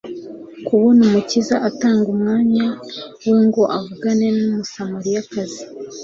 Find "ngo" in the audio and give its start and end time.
3.47-3.63